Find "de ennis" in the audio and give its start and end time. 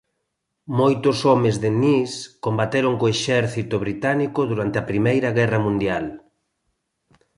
1.63-2.11